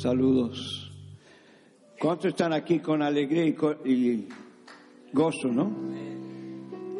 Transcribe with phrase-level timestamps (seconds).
[0.00, 0.92] Saludos.
[2.00, 4.28] ¿Cuántos están aquí con alegría y, co- y
[5.12, 5.72] gozo, no?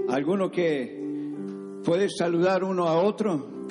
[0.08, 1.00] ¿Alguno que
[1.84, 3.66] puede saludar uno a otro?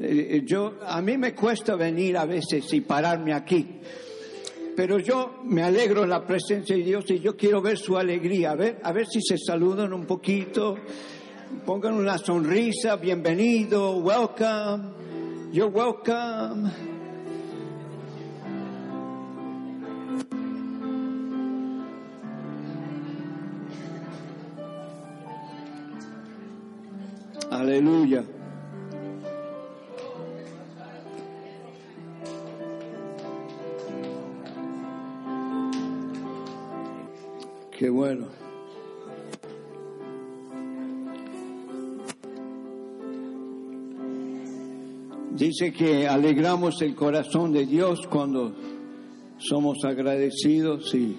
[0.00, 3.66] Eh, eh, yo, a mí me cuesta venir a veces y pararme aquí,
[4.76, 8.52] pero yo me alegro en la presencia de Dios y yo quiero ver su alegría,
[8.52, 10.76] a ver, a ver si se saludan un poquito,
[11.66, 14.90] pongan una sonrisa, bienvenido, welcome,
[15.50, 16.70] you're welcome.
[27.58, 28.22] Aleluya.
[37.76, 38.26] Qué bueno.
[45.32, 48.54] Dice que alegramos el corazón de Dios cuando
[49.38, 51.16] somos agradecidos y,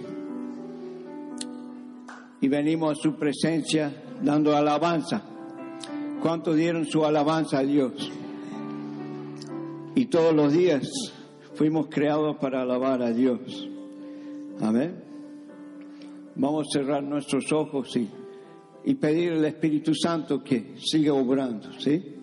[2.40, 3.92] y venimos a su presencia
[4.24, 5.39] dando alabanza.
[6.22, 8.12] ¿Cuánto dieron su alabanza a Dios?
[9.96, 10.88] Y todos los días
[11.56, 13.70] fuimos creados para alabar a Dios.
[14.60, 15.02] Amén.
[16.36, 18.10] Vamos a cerrar nuestros ojos y,
[18.84, 22.16] y pedir al Espíritu Santo que siga obrando, ¿sí?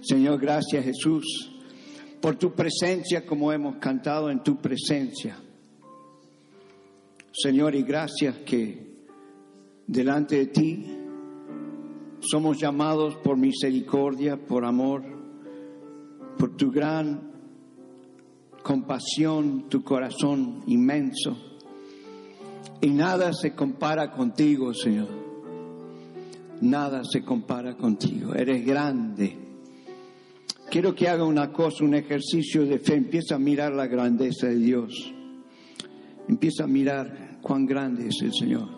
[0.00, 1.52] Señor, gracias Jesús
[2.20, 5.36] por tu presencia como hemos cantado en tu presencia.
[7.32, 8.86] Señor, y gracias que
[9.86, 11.05] delante de ti
[12.30, 15.02] somos llamados por misericordia, por amor,
[16.38, 17.30] por tu gran
[18.62, 21.36] compasión, tu corazón inmenso.
[22.80, 25.08] Y nada se compara contigo, Señor.
[26.60, 28.34] Nada se compara contigo.
[28.34, 29.36] Eres grande.
[30.70, 32.94] Quiero que haga una cosa, un ejercicio de fe.
[32.94, 35.12] Empieza a mirar la grandeza de Dios.
[36.28, 38.68] Empieza a mirar cuán grande es el Señor.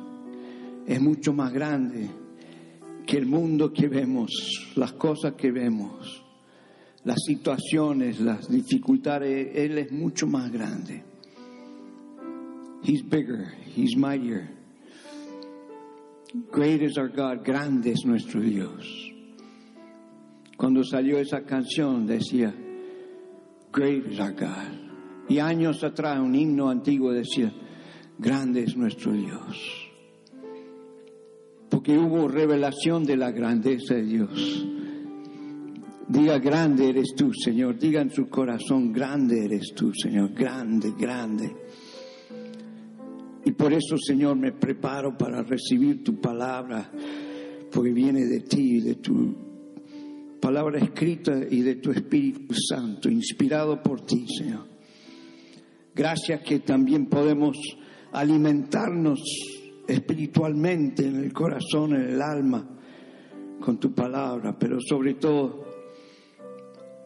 [0.86, 2.09] Es mucho más grande
[3.08, 4.30] que el mundo que vemos,
[4.76, 6.22] las cosas que vemos,
[7.04, 9.48] las situaciones, las dificultades.
[9.54, 11.02] Él es mucho más grande.
[12.82, 14.50] He's bigger, He's mightier.
[16.52, 19.10] Great is our God, grande es nuestro Dios.
[20.58, 22.54] Cuando salió esa canción decía,
[23.72, 25.30] Great is our God.
[25.30, 27.54] Y años atrás un himno antiguo decía,
[28.18, 29.88] grande es nuestro Dios.
[31.68, 34.66] Porque hubo revelación de la grandeza de Dios.
[36.08, 37.78] Diga, grande eres tú, Señor.
[37.78, 40.32] Diga en su corazón, grande eres tú, Señor.
[40.32, 41.54] Grande, grande.
[43.44, 46.90] Y por eso, Señor, me preparo para recibir tu palabra,
[47.70, 49.48] porque viene de ti, de tu
[50.40, 54.66] palabra escrita y de tu Espíritu Santo, inspirado por ti, Señor.
[55.94, 57.56] Gracias que también podemos
[58.12, 59.18] alimentarnos
[59.88, 62.69] espiritualmente en el corazón, en el alma,
[63.60, 65.65] con tu palabra, pero sobre todo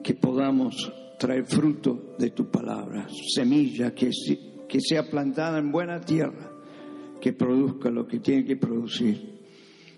[0.02, 6.00] que podamos traer fruto de tu palabra, semilla que, se- que sea plantada en buena
[6.00, 6.50] tierra,
[7.20, 9.30] que produzca lo que tiene que producir.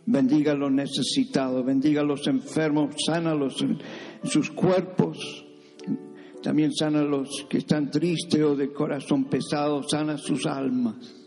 [0.07, 3.79] Bendiga a los necesitados, bendiga a los enfermos, sánalos en
[4.25, 5.47] sus cuerpos,
[6.43, 11.24] también sana a los que están tristes o de corazón pesado, sana sus almas.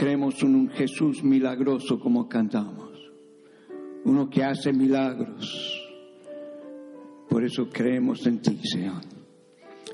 [0.00, 2.88] Creemos en un Jesús milagroso como cantamos,
[4.06, 5.78] uno que hace milagros.
[7.28, 9.02] Por eso creemos en ti, Señor.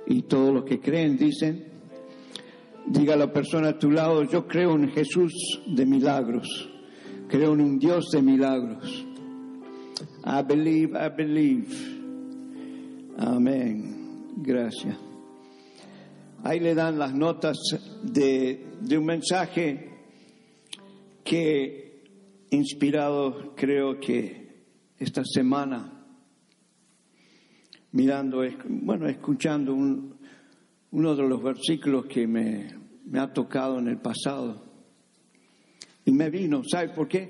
[0.07, 1.65] Y todos los que creen dicen,
[2.87, 5.33] diga a la persona a tu lado, yo creo en Jesús
[5.67, 6.71] de milagros,
[7.27, 9.05] creo en un Dios de milagros.
[10.25, 11.75] I believe, I believe.
[13.19, 14.33] Amén.
[14.37, 14.97] Gracias.
[16.45, 17.57] Ahí le dan las notas
[18.05, 19.96] de, de un mensaje
[21.27, 22.05] que
[22.51, 24.65] inspirado creo que
[24.99, 25.93] esta semana
[27.93, 30.17] mirando, bueno, escuchando un-
[30.93, 32.69] uno de los versículos que me,
[33.05, 34.65] me ha tocado en el pasado.
[36.05, 37.29] Y me vino, ¿sabe por qué?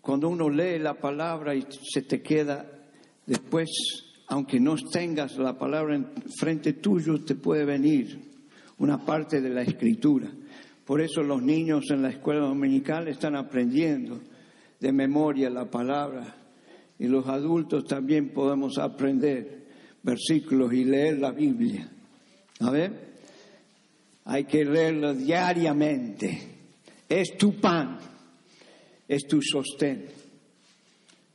[0.00, 2.68] Cuando uno lee la palabra y se te queda,
[3.24, 3.68] después,
[4.26, 6.08] aunque no tengas la palabra en
[6.38, 8.32] frente tuyo, te puede venir
[8.78, 10.32] una parte de la escritura.
[10.84, 14.20] Por eso los niños en la escuela dominical están aprendiendo
[14.80, 16.34] de memoria la palabra
[16.98, 19.66] y los adultos también podemos aprender
[20.02, 21.88] versículos y leer la Biblia.
[22.60, 23.12] A ver,
[24.24, 26.42] hay que leerlo diariamente.
[27.08, 27.98] Es tu pan,
[29.06, 30.06] es tu sostén.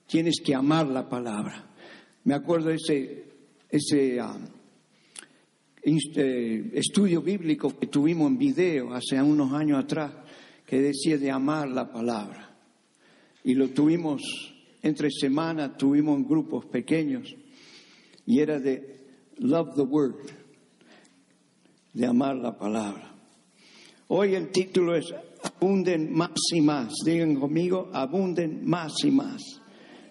[0.07, 1.65] Tienes que amar la palabra.
[2.23, 3.27] Me acuerdo ese
[3.69, 4.37] ese ah,
[5.87, 10.11] estudio bíblico que tuvimos en video hace unos años atrás,
[10.65, 12.55] que decía de amar la palabra.
[13.43, 14.21] Y lo tuvimos
[14.81, 17.33] entre semanas, tuvimos grupos pequeños,
[18.25, 18.97] y era de
[19.37, 20.15] love the word,
[21.93, 23.13] de amar la palabra.
[24.09, 25.13] Hoy el título es
[25.43, 26.93] abunden más y más.
[27.05, 29.41] Digan conmigo, abunden más y más.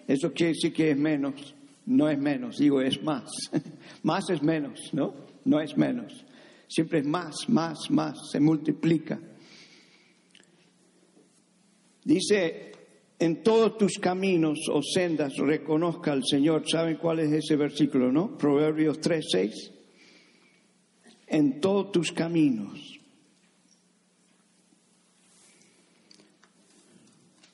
[0.07, 1.55] Eso quiere decir que es menos,
[1.87, 3.29] no es menos, digo es más.
[4.03, 5.13] más es menos, ¿no?
[5.45, 6.25] No es menos.
[6.67, 9.17] Siempre es más, más, más, se multiplica.
[12.03, 12.73] Dice,
[13.19, 16.63] en todos tus caminos o sendas reconozca al Señor.
[16.69, 18.37] ¿Saben cuál es ese versículo, no?
[18.37, 19.71] Proverbios 3, 6.
[21.27, 22.99] En todos tus caminos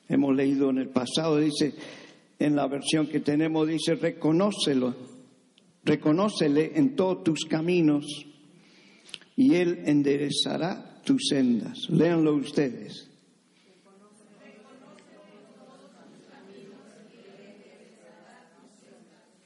[0.08, 1.74] hemos leído en el pasado, dice,
[2.38, 4.94] en la versión que tenemos, dice, reconócelo,
[5.84, 8.04] reconócele en todos tus caminos
[9.36, 11.88] y Él enderezará tus sendas.
[11.90, 13.10] Léanlo ustedes.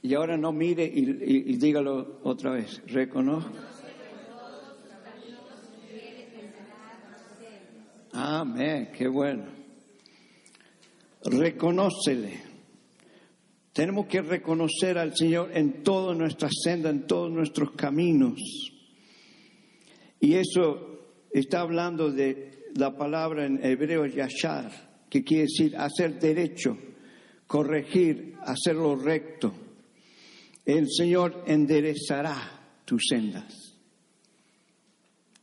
[0.00, 2.81] Y ahora no mire y, y dígalo otra vez.
[2.87, 3.52] Reconozco.
[8.12, 9.58] Amén, qué bueno
[11.31, 12.47] reconócele.
[13.78, 18.40] Tenemos que reconocer al Señor en toda nuestra senda, en todos nuestros caminos.
[20.19, 20.98] Y eso
[21.30, 26.76] está hablando de la palabra en hebreo yashar, que quiere decir hacer derecho,
[27.46, 29.54] corregir, hacerlo recto.
[30.64, 33.76] El Señor enderezará tus sendas.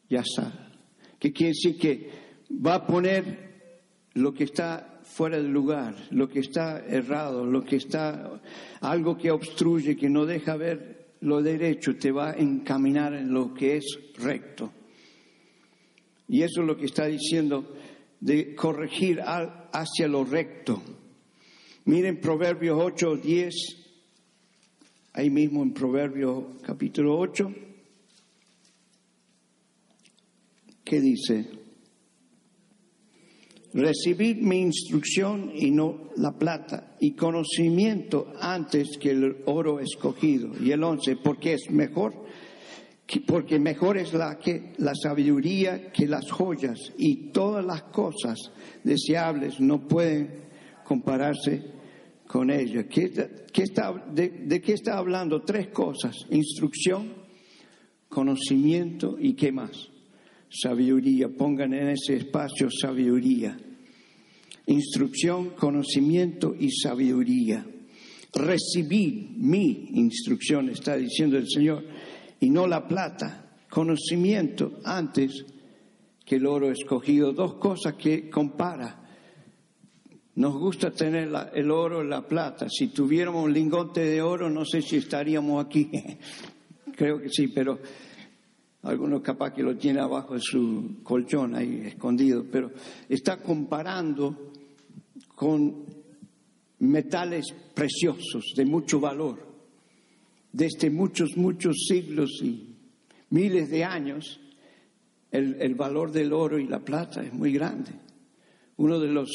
[0.10, 0.74] Yashar,
[1.18, 2.10] que quiere decir que
[2.52, 3.72] va a poner
[4.14, 8.42] lo que está fuera del lugar, lo que está errado, lo que está,
[8.82, 13.54] algo que obstruye, que no deja ver lo derecho, te va a encaminar en lo
[13.54, 13.86] que es
[14.18, 14.74] recto.
[16.28, 17.76] Y eso es lo que está diciendo
[18.20, 20.82] de corregir hacia lo recto.
[21.86, 23.56] Miren Proverbios 8, 10,
[25.14, 27.54] ahí mismo en Proverbios capítulo 8,
[30.84, 31.65] ¿qué dice?
[33.76, 40.52] Recibid mi instrucción y no la plata, y conocimiento antes que el oro escogido.
[40.64, 42.14] Y el once, porque es mejor,
[43.28, 48.40] porque mejor es la, que, la sabiduría que las joyas, y todas las cosas
[48.82, 50.46] deseables no pueden
[50.86, 51.62] compararse
[52.28, 52.84] con ella.
[52.84, 55.42] de, ¿De qué está hablando?
[55.42, 57.14] Tres cosas, instrucción,
[58.08, 59.90] conocimiento y qué más
[60.50, 61.28] sabiduría.
[61.28, 63.58] Pongan en ese espacio sabiduría.
[64.68, 67.66] Instrucción, conocimiento y sabiduría.
[68.34, 71.84] Recibí mi instrucción, está diciendo el Señor,
[72.40, 73.58] y no la plata.
[73.70, 75.46] Conocimiento antes
[76.26, 77.32] que el oro escogido.
[77.32, 79.02] Dos cosas que compara.
[80.36, 82.68] Nos gusta tener el oro y la plata.
[82.70, 85.90] Si tuviéramos un lingote de oro, no sé si estaríamos aquí.
[86.96, 87.80] Creo que sí, pero
[88.84, 92.72] algunos capaz que lo tiene abajo de su colchón ahí escondido, pero
[93.10, 94.52] está comparando
[95.36, 95.86] con
[96.80, 99.46] metales preciosos de mucho valor.
[100.52, 102.76] Desde muchos, muchos siglos y
[103.30, 104.40] miles de años,
[105.32, 107.92] el, el valor del oro y la plata es muy grande.
[108.78, 109.30] Uno de los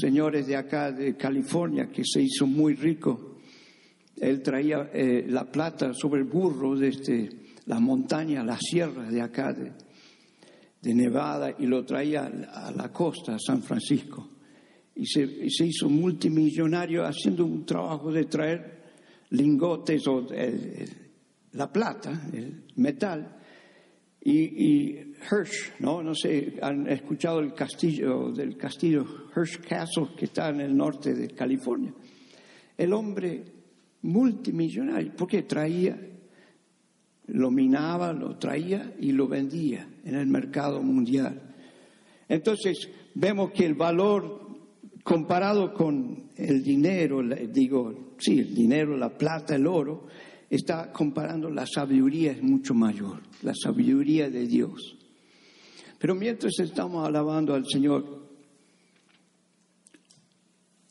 [0.00, 3.36] señores de acá, de California, que se hizo muy rico,
[4.16, 9.22] él traía eh, la plata sobre el burro de este las montañas, las sierras de
[9.22, 9.72] acá, de,
[10.94, 14.28] Nevada, y lo traía a la costa, a San Francisco.
[14.94, 15.22] Y se,
[15.64, 18.82] hizo multimillonario haciendo un trabajo de traer
[19.30, 20.26] lingotes o
[21.52, 23.38] la plata, el metal.
[24.24, 26.02] Y, Hirsch, ¿no?
[26.02, 31.14] No sé, han escuchado el castillo del castillo Hirsch Castle que está en el norte
[31.14, 31.92] de California.
[32.76, 33.44] El hombre
[34.02, 35.96] multimillonario, porque traía
[37.32, 41.40] lo minaba, lo traía y lo vendía en el mercado mundial.
[42.28, 44.41] Entonces vemos que el valor
[45.02, 50.06] comparado con el dinero, digo, sí, el dinero, la plata, el oro,
[50.48, 54.96] está comparando la sabiduría es mucho mayor, la sabiduría de Dios.
[55.98, 58.22] Pero mientras estamos alabando al Señor,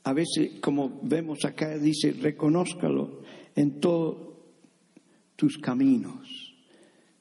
[0.04, 3.22] a veces, como vemos acá, dice, reconózcalo
[3.56, 4.32] en todo
[5.36, 6.56] tus caminos.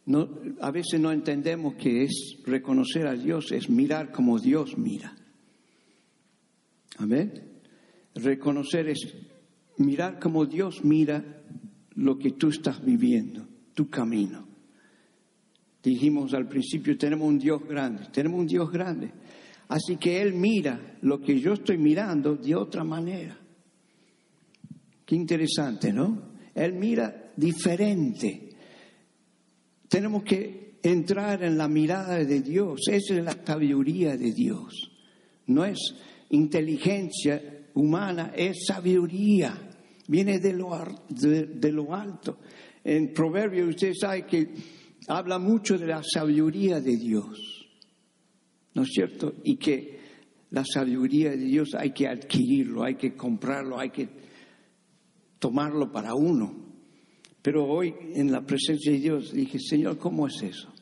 [0.06, 0.28] No,
[0.60, 5.14] a veces no entendemos que es reconocer a Dios, es mirar como Dios mira.
[7.00, 7.32] Amén.
[8.14, 9.16] Reconocer es
[9.78, 11.42] mirar como Dios mira
[11.94, 14.46] lo que tú estás viviendo, tu camino.
[15.82, 19.10] Dijimos al principio, tenemos un Dios grande, tenemos un Dios grande.
[19.68, 23.38] Así que Él mira lo que yo estoy mirando de otra manera.
[25.06, 26.30] Qué interesante, ¿no?
[26.54, 28.50] Él mira diferente.
[29.88, 32.80] Tenemos que entrar en la mirada de Dios.
[32.88, 34.90] Esa es la sabiduría de Dios.
[35.46, 35.78] No es
[36.30, 39.54] inteligencia humana, es sabiduría.
[40.08, 40.70] Viene de lo,
[41.08, 42.38] de, lo alto.
[42.82, 44.48] En Proverbios usted sabe que
[45.06, 47.68] habla mucho de la sabiduría de Dios.
[48.74, 49.34] ¿No es cierto?
[49.44, 50.00] Y que
[50.50, 54.08] la sabiduría de Dios hay que adquirirlo, hay que comprarlo, hay que
[55.38, 56.70] tomarlo para uno.
[57.42, 60.72] Pero hoy en la presencia de Dios dije, Señor, ¿cómo es eso?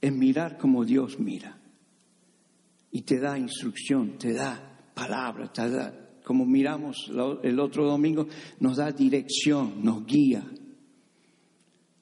[0.00, 1.63] Es mirar como Dios mira.
[2.94, 7.10] Y te da instrucción, te da palabra, te da, como miramos
[7.42, 8.28] el otro domingo,
[8.60, 10.46] nos da dirección, nos guía.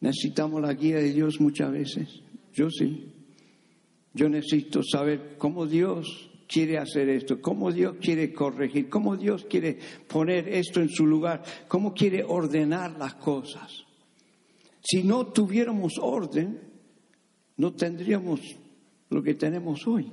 [0.01, 2.21] Necesitamos la guía de Dios muchas veces.
[2.53, 3.11] Yo sí.
[4.13, 9.79] Yo necesito saber cómo Dios quiere hacer esto, cómo Dios quiere corregir, cómo Dios quiere
[10.07, 13.87] poner esto en su lugar, cómo quiere ordenar las cosas.
[14.83, 16.61] Si no tuviéramos orden,
[17.57, 18.43] no tendríamos
[19.09, 20.13] lo que tenemos hoy.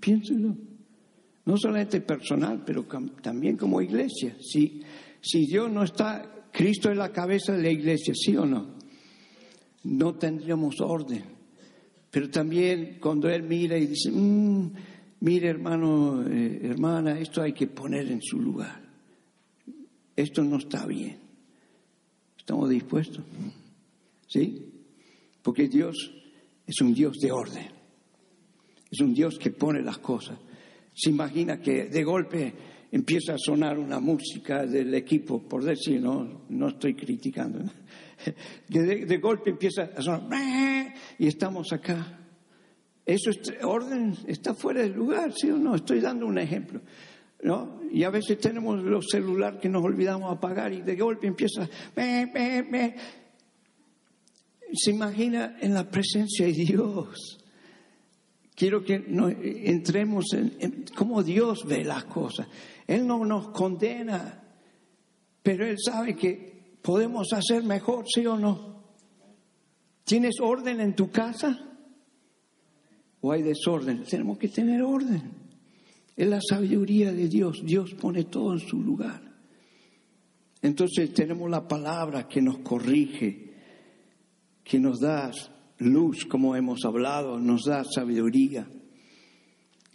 [0.00, 0.56] Piénselo.
[1.44, 2.84] No solamente personal, pero
[3.22, 4.36] también como iglesia.
[4.40, 4.82] Si,
[5.20, 8.74] si Dios no está, Cristo es la cabeza de la iglesia, ¿sí o no?
[9.84, 11.24] No tendríamos orden.
[12.10, 14.72] Pero también cuando Él mira y dice, mm,
[15.20, 18.80] mire hermano, eh, hermana, esto hay que poner en su lugar.
[20.16, 21.18] Esto no está bien.
[22.36, 23.24] ¿Estamos dispuestos?
[24.26, 24.72] ¿Sí?
[25.42, 26.12] Porque Dios
[26.66, 27.79] es un Dios de orden.
[28.90, 30.38] Es un Dios que pone las cosas.
[30.94, 32.54] Se imagina que de golpe
[32.92, 37.60] empieza a sonar una música del equipo, por decir, no, no estoy criticando,
[38.68, 42.18] de, golpe empieza a sonar y estamos acá.
[43.06, 45.74] Eso es orden, está fuera del lugar, ¿sí o no?
[45.74, 46.80] Estoy dando un ejemplo.
[47.42, 47.80] ¿No?
[47.90, 51.66] Y a veces tenemos los celulares que nos olvidamos apagar y de golpe empieza.
[54.74, 57.39] Se imagina en la presencia de Dios.
[58.60, 59.02] Quiero que
[59.64, 62.46] entremos en, cómo Dios ve las cosas.
[62.86, 64.38] Él no nos condena,
[65.42, 68.84] pero Él sabe que podemos hacer mejor, ¿sí o no?
[70.04, 71.58] ¿Tienes orden en tu casa?
[73.22, 74.04] ¿O hay desorden?
[74.04, 75.22] Tenemos que tener orden.
[76.14, 77.62] Es la sabiduría de Dios.
[77.64, 79.22] Dios pone todo en su lugar.
[80.60, 83.54] Entonces tenemos la palabra que nos corrige,
[84.62, 85.30] que nos da
[85.80, 88.66] luz, como hemos hablado, nos da sabiduría.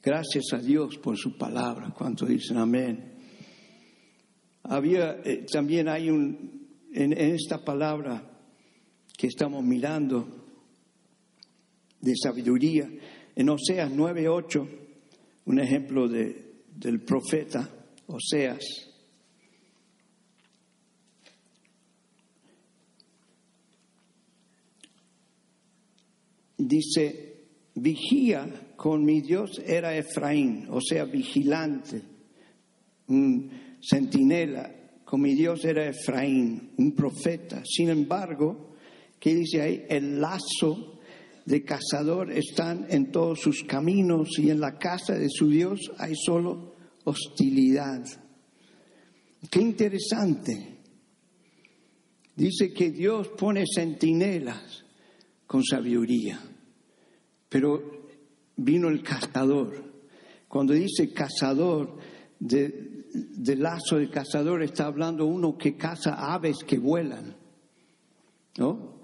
[0.02, 1.94] Gracias a Dios por su palabra.
[1.96, 3.14] ¿Cuánto dicen amén?
[4.64, 8.24] Había, eh, también hay un, en, esta palabra
[9.18, 10.28] que estamos mirando
[12.02, 12.90] de sabiduría,
[13.36, 14.70] en Oseas 9:8,
[15.46, 17.70] un ejemplo de, del profeta
[18.08, 18.85] Oseas.
[26.58, 27.36] Dice,
[27.76, 32.02] vigía con mi Dios era Efraín, o sea, vigilante,
[33.08, 33.50] un
[33.82, 37.62] centinela, con mi Dios era Efraín, un profeta.
[37.66, 38.76] Sin embargo,
[39.20, 39.86] ¿qué dice ahí?
[39.88, 41.00] El lazo
[41.46, 46.16] de cazador están en todos sus caminos y en la casa de su Dios hay
[46.16, 48.04] solo hostilidad.
[49.50, 50.80] Qué interesante.
[52.36, 54.85] Dice que Dios pone centinelas
[55.48, 56.40] con sabiduría.
[57.50, 58.10] Pero
[58.58, 59.84] vino el cazador.
[60.48, 61.98] Cuando dice cazador,
[62.40, 67.36] de, lazo de cazador está hablando uno que caza aves que vuelan.
[68.58, 68.96] ¿No?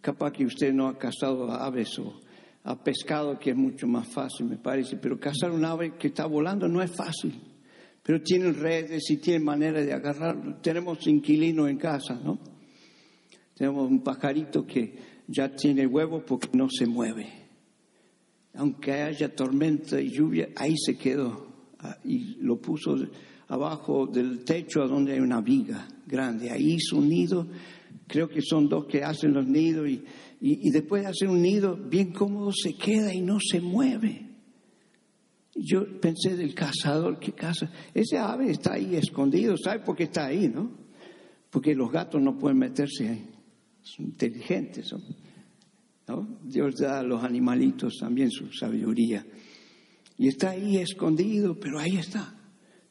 [0.00, 2.20] capaz que usted no ha cazado aves o
[2.64, 6.26] ha pescado, que es mucho más fácil, me parece, pero cazar un ave que está
[6.26, 7.40] volando no es fácil.
[8.02, 10.60] Pero tienen redes y tienen manera de agarrar.
[10.60, 12.38] Tenemos inquilino en casa, ¿no?
[13.56, 14.94] Tenemos un pajarito que
[15.26, 17.26] ya tiene huevo porque no se mueve.
[18.54, 21.46] Aunque haya tormenta y lluvia, ahí se quedó.
[21.78, 22.96] Ah, y lo puso
[23.48, 26.50] abajo del techo a donde hay una viga grande.
[26.50, 27.46] Ahí hizo un nido.
[28.06, 30.04] Creo que son dos que hacen los nidos y,
[30.40, 34.22] y, después de hacer un nido bien cómodo se queda y no se mueve.
[35.54, 37.70] Yo pensé del cazador que caza.
[37.94, 40.70] Ese ave está ahí escondido, ¿sabe por qué está ahí, no?
[41.48, 43.35] Porque los gatos no pueden meterse ahí
[43.86, 44.92] son inteligentes.
[46.08, 46.38] ¿no?
[46.42, 49.24] Dios da a los animalitos también su sabiduría.
[50.18, 52.34] Y está ahí escondido, pero ahí está.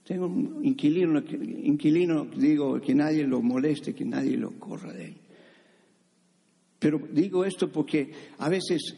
[0.05, 5.17] Tengo un inquilino, inquilino, digo, que nadie lo moleste, que nadie lo corra de él.
[6.77, 8.95] Pero digo esto porque a veces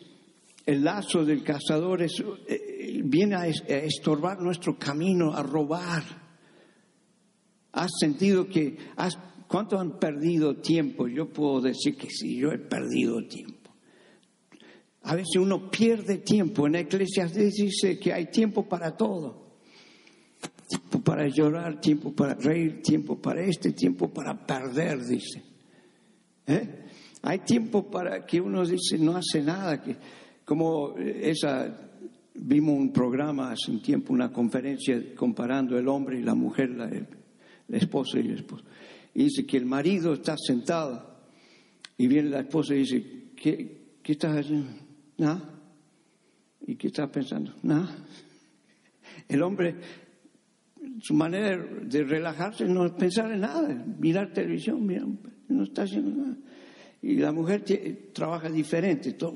[0.66, 6.04] el lazo del cazador es, eh, viene a, estorbar nuestro camino, a robar.
[7.72, 11.08] ¿Has sentido que, has, cuánto han perdido tiempo?
[11.08, 13.72] Yo puedo decir que sí, yo he perdido tiempo.
[15.04, 16.68] A veces uno pierde tiempo.
[16.68, 19.48] En iglesia dice que hay tiempo para todo
[20.68, 25.44] tiempo para llorar, tiempo para reír, tiempo para este, tiempo para perder, dice.
[26.46, 26.86] ¿Eh?
[27.24, 29.96] Hay tiempo para que uno dice no hace nada, que
[30.46, 31.90] como esa
[32.36, 36.90] vimos un programa hace un tiempo, una conferencia comparando el hombre y la mujer, la,
[37.78, 38.64] esposa y el esposo.
[39.18, 41.18] Y dice que el marido está sentado
[41.98, 44.70] y viene la esposa y dice, ¿qué, qué estás haciendo?
[45.18, 45.60] Nada.
[46.68, 47.56] ¿Y qué estás pensando?
[47.64, 47.90] Nada.
[49.28, 49.76] El hombre
[51.02, 53.68] su manera de relajarse no es pensar en nada,
[54.00, 56.38] mirar televisión, no está haciendo nada.
[57.02, 57.64] Y la mujer
[58.14, 59.36] trabaja diferente, todo,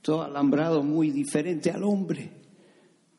[0.00, 2.30] todo alambrado muy diferente al hombre.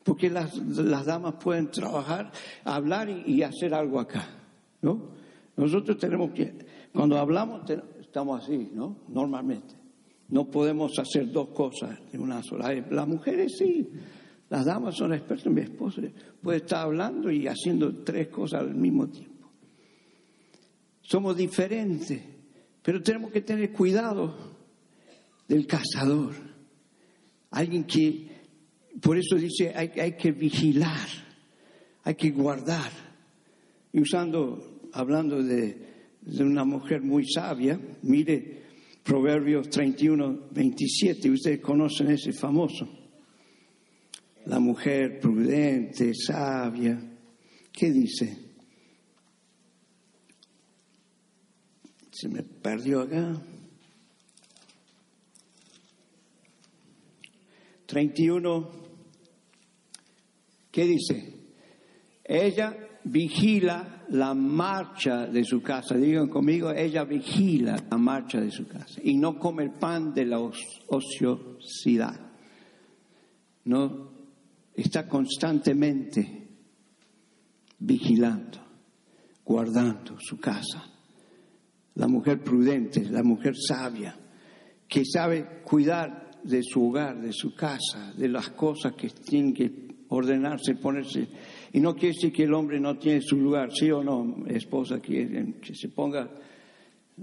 [0.02, 2.30] Porque las, las damas pueden trabajar,
[2.64, 4.28] hablar y, hacer algo acá,
[4.84, 5.08] ¿no?
[5.56, 6.52] Nosotros tenemos que,
[6.92, 7.62] cuando hablamos,
[8.00, 8.98] estamos así, ¿no?
[9.08, 9.74] Normalmente.
[10.28, 12.72] No podemos hacer dos cosas de una sola.
[12.90, 13.90] Las mujeres sí.
[14.50, 16.02] Las damas son expertas, mi esposa
[16.42, 19.50] puede estar hablando y haciendo tres cosas al mismo tiempo.
[21.00, 22.22] Somos diferentes,
[22.82, 24.36] pero tenemos que tener cuidado
[25.48, 26.34] del cazador.
[27.50, 28.28] Alguien que,
[29.00, 31.08] por eso dice, hay, hay que vigilar,
[32.04, 32.92] hay que guardar.
[33.92, 35.76] Y usando, hablando de,
[36.22, 38.64] de una mujer muy sabia, mire
[39.02, 43.04] Proverbios 31, 27, ustedes conocen ese famoso
[44.46, 46.98] la mujer prudente, sabia.
[47.72, 48.38] ¿Qué dice?
[52.10, 53.42] Se me perdió acá.
[57.86, 58.70] 31.
[60.70, 61.34] ¿Qué dice?
[62.24, 65.96] Ella vigila la marcha de su casa.
[65.96, 70.26] Digan conmigo, ella vigila la marcha de su casa y no come el pan de
[70.26, 72.20] la ociosidad.
[73.64, 74.10] No
[74.74, 76.48] está constantemente
[77.78, 78.58] vigilando,
[79.44, 80.84] guardando su casa.
[81.94, 84.18] La mujer prudente, la mujer sabia,
[84.88, 90.04] que sabe cuidar de su hogar, de su casa, de las cosas que tienen que
[90.08, 91.28] ordenarse, ponerse.
[91.74, 95.02] Y no quiere decir que el hombre no tiene su lugar, sí o no, esposa,
[95.02, 96.30] que, que se ponga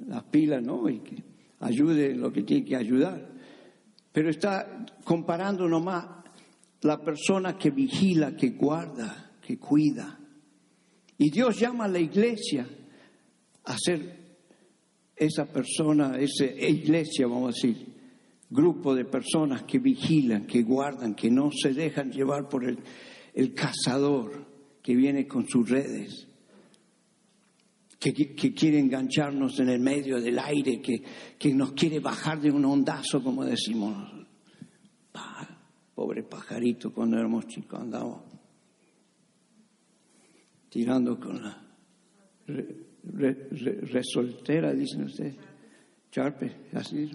[0.07, 0.89] las pilas, ¿no?
[0.89, 1.23] Y que
[1.61, 3.29] ayude lo que tiene que ayudar.
[4.11, 6.05] Pero está comparando nomás
[6.81, 10.19] la persona que vigila, que guarda, que cuida.
[11.17, 12.67] Y Dios llama a la iglesia
[13.63, 14.35] a ser
[15.15, 17.87] esa persona, esa iglesia, vamos a decir,
[18.49, 22.79] grupo de personas que vigilan, que guardan, que no se dejan llevar por el,
[23.33, 24.45] el cazador
[24.81, 26.27] que viene con sus redes,
[27.99, 33.23] que, quiere engancharnos en el medio del aire, que, nos quiere bajar de un ondazo,
[33.23, 33.95] como decimos.
[35.93, 38.23] Pobre pajarito, cuando éramos chicos andaba
[40.69, 41.61] tirando con la
[43.03, 45.35] resoltera, dicen ustedes,
[46.09, 47.11] charpe, así,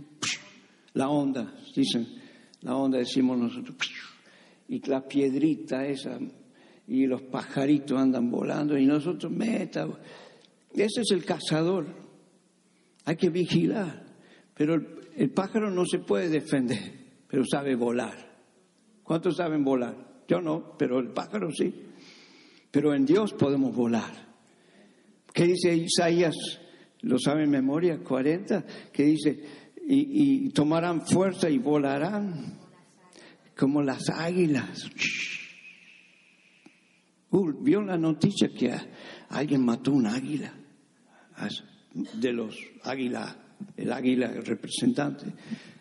[0.92, 2.06] la onda, dicen,
[2.60, 3.76] la onda decimos nosotros,
[4.68, 6.18] y la piedrita esa,
[6.86, 9.86] y los pajaritos andan volando, y nosotros meta.
[10.72, 11.86] Ese es el cazador,
[13.04, 14.04] hay que vigilar,
[14.54, 14.74] pero
[15.16, 16.92] el pájaro no se puede defender,
[17.28, 18.26] pero sabe volar.
[19.02, 19.94] ¿Cuántos saben volar?
[20.26, 21.72] Yo no, pero el pájaro sí.
[22.70, 24.26] Pero en Dios podemos volar.
[25.32, 26.34] ¿Qué dice Isaías?
[27.02, 27.98] ¿Lo sabe en memoria?
[28.02, 29.44] 40, que dice,
[29.86, 32.58] y, tomarán fuerza y volarán
[33.56, 34.90] como las águilas.
[37.30, 38.72] Uh, ¿Vio la noticia que
[39.30, 40.52] alguien mató un águila?
[42.14, 43.36] De los águilas,
[43.76, 45.26] el águila representante,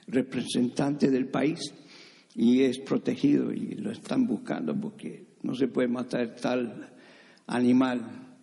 [0.08, 1.60] representante del país
[2.36, 6.94] y es protegido y lo están buscando porque no se puede matar tal
[7.48, 8.38] animal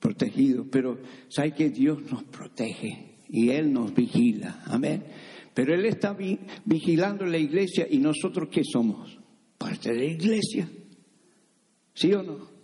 [0.00, 5.04] protegido, pero sabe que Dios nos protege y Él nos vigila, amén.
[5.54, 6.16] Pero Él está
[6.64, 9.16] vigilando la iglesia y nosotros qué somos?
[9.56, 10.68] Parte de la iglesia,
[11.94, 12.54] ¿sí o no?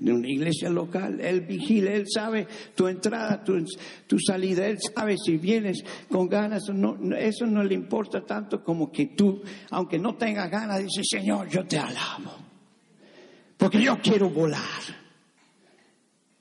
[0.00, 1.20] de una iglesia local.
[1.20, 6.62] Él vigila, Él sabe tu entrada, tu, salida, Él sabe si vienes con ganas.
[6.72, 11.48] No, eso no le importa tanto como que tú, aunque no tengas ganas, dices, Señor,
[11.48, 12.32] yo te alabo.
[13.56, 15.00] Porque yo quiero volar.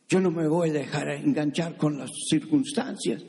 [0.08, 3.24] Yo no me voy a dejar enganchar con las circunstancias,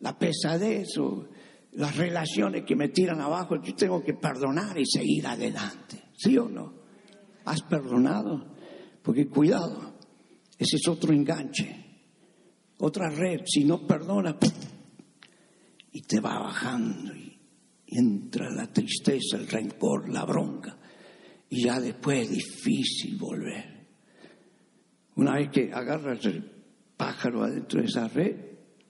[0.00, 1.28] la pesadez o
[1.76, 3.62] las relaciones que me tiran abajo.
[3.62, 6.02] Yo tengo que perdonar y seguir adelante.
[6.16, 6.74] ¿Sí o no?
[7.44, 8.54] ¿Has perdonado?
[9.02, 9.94] Porque cuidado,
[10.58, 11.84] ese es otro enganche,
[12.78, 13.42] otra red.
[13.46, 14.36] Si no perdona,
[15.92, 17.38] y te va bajando y
[17.86, 20.76] entra la tristeza, el rencor, la bronca.
[21.48, 23.86] Y ya después es difícil volver.
[25.14, 26.50] Una vez que agarras el
[26.96, 28.34] pájaro adentro de esa red,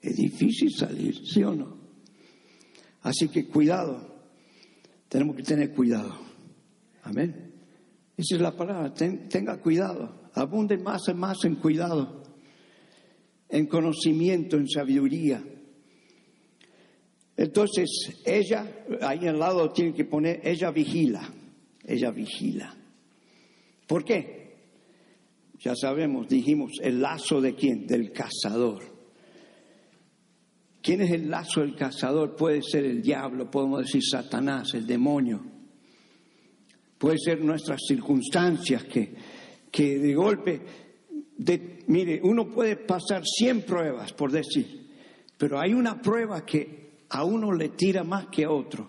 [0.00, 1.75] es difícil salir, ¿sí o no?
[3.06, 4.00] Así que cuidado,
[5.08, 6.12] tenemos que tener cuidado.
[7.04, 7.54] Amén.
[8.16, 12.24] Esa es la palabra, tenga cuidado, abunde más y más en cuidado,
[13.48, 15.40] en conocimiento, en sabiduría.
[17.36, 17.88] Entonces,
[18.24, 21.32] ella, ahí al lado tiene que poner, ella vigila,
[21.84, 22.76] ella vigila.
[23.86, 24.56] ¿Por qué?
[25.60, 27.86] Ya sabemos, dijimos, el lazo de quién?
[27.86, 28.95] Del cazador.
[30.86, 32.36] ¿Quién es el lazo del cazador?
[32.36, 35.44] Puede ser el diablo, podemos decir Satanás, el demonio.
[36.96, 39.12] Puede ser nuestras circunstancias que,
[39.68, 40.62] que de golpe,
[41.88, 44.86] mire, uno puede pasar 100 pruebas, por decir,
[45.36, 48.88] pero hay una prueba que a uno le tira más que a otro.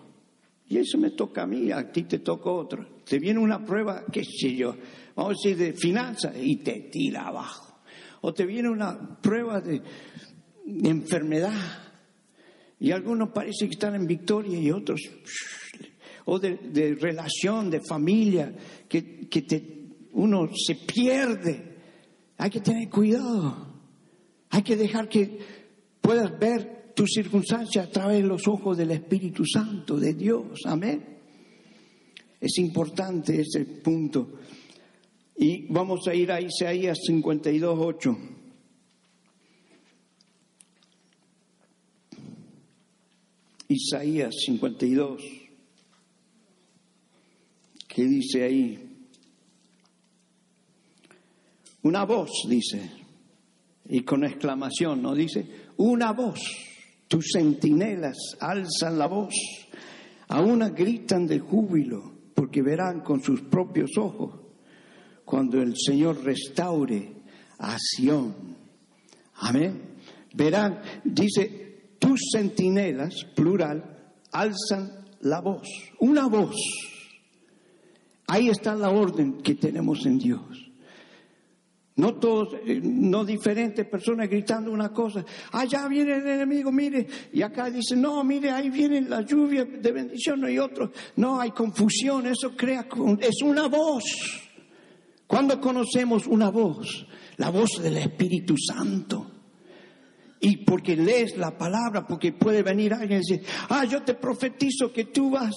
[0.68, 3.00] Y eso me toca a mí, a ti te toca otro.
[3.04, 4.76] Te viene una prueba, qué sé yo,
[5.16, 7.80] vamos a decir, de finanzas y te tira abajo.
[8.20, 9.82] O te viene una prueba de,
[10.64, 11.87] enfermedad
[12.80, 15.00] y algunos parece que están en victoria y otros,
[16.26, 18.54] o de, relación, de familia,
[18.88, 19.78] que, que te,
[20.12, 21.76] uno se pierde.
[22.36, 23.66] Hay que tener cuidado.
[24.50, 25.38] Hay que dejar que
[26.00, 30.60] puedas ver tu circunstancia a través de los ojos del Espíritu Santo, de Dios.
[30.64, 31.18] Amén.
[32.40, 34.38] Es importante ese punto.
[35.36, 38.18] Y vamos a ir a Isaías 52, 8.
[43.68, 45.22] Isaías 52,
[47.86, 48.88] ¿qué dice ahí?
[51.82, 52.90] Una voz, dice,
[53.90, 55.14] y con exclamación, ¿no?
[55.14, 56.40] Dice, una voz,
[57.08, 59.34] tus centinelas alzan la voz,
[60.28, 64.40] a una gritan de júbilo, porque verán con sus propios ojos
[65.26, 67.16] cuando el Señor restaure
[67.58, 68.34] a Sión.
[69.34, 69.82] Amén.
[70.34, 71.67] Verán, dice,
[72.18, 73.84] tus centinelas, plural,
[74.32, 75.68] alzan la voz,
[76.00, 76.56] una voz.
[78.26, 80.70] Ahí está la orden que tenemos en Dios.
[81.96, 85.24] No todos, eh, no diferentes personas gritando una cosa.
[85.50, 87.08] Allá viene el enemigo, mire.
[87.32, 90.48] Y acá dice, no, mire, ahí viene la lluvia de bendición.
[90.48, 92.26] Y otros, no, hay confusión.
[92.26, 92.86] Eso crea,
[93.20, 94.04] es una voz.
[95.26, 97.04] Cuando conocemos una voz,
[97.36, 99.37] la voz del Espíritu Santo,
[100.40, 104.92] y porque lees la palabra, porque puede venir alguien y decir, ah, yo te profetizo
[104.92, 105.54] que tú vas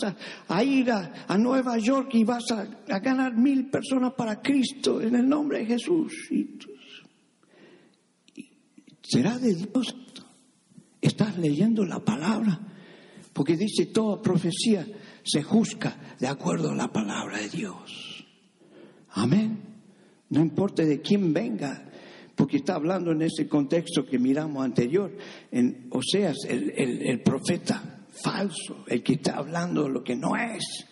[0.47, 2.65] a, ir a, Nueva York y vas a,
[2.99, 6.13] ganar mil personas para Cristo en el nombre de Jesús.
[6.31, 6.57] Y,
[9.03, 9.95] ¿Será de Dios?
[10.99, 12.59] ¿Estás leyendo la palabra?
[13.33, 14.85] Porque dice, toda profecía
[15.23, 18.25] se juzga de acuerdo a la palabra de Dios.
[19.11, 19.59] Amén.
[20.29, 21.90] No importa de quién venga,
[22.41, 25.15] porque está hablando en ese contexto que miramos anterior,
[25.51, 30.87] en Oseas, el, el, profeta falso, el que está hablando lo que no es.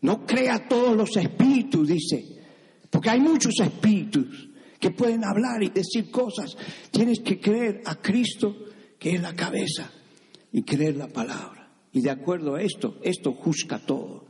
[0.00, 2.24] No crea todos los espíritus, dice,
[2.88, 4.48] porque hay muchos espíritus
[4.80, 6.56] que pueden hablar y decir cosas.
[6.90, 8.56] Tienes que creer a Cristo,
[8.98, 9.92] que es la cabeza,
[10.52, 11.70] y creer la palabra.
[11.92, 14.24] Y de acuerdo a esto, esto juzga todo.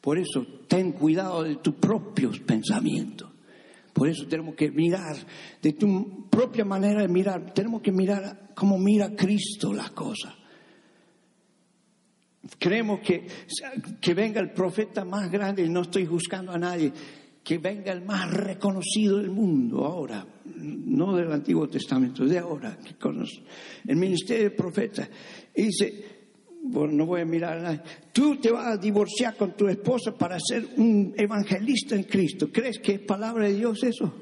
[0.00, 3.31] Por eso ten cuidado de tus propios pensamientos.
[4.02, 5.14] Por eso tenemos que mirar
[5.62, 7.54] de tu propia manera de mirar.
[7.54, 10.34] Tenemos que mirar como mira Cristo las cosas.
[12.58, 13.28] Creemos que,
[14.00, 16.92] que venga el profeta más grande, y no estoy juzgando a nadie,
[17.44, 22.96] que venga el más reconocido del mundo ahora, no del Antiguo Testamento, de ahora, que
[22.96, 23.40] conoce,
[23.86, 25.08] el ministerio del profeta.
[25.54, 26.11] Dice,
[26.64, 27.82] bueno, no voy a mirar a nadie.
[28.12, 32.50] Tú te vas a divorciar con tu esposa para ser un evangelista en Cristo.
[32.52, 34.14] ¿Crees que es palabra de Dios eso?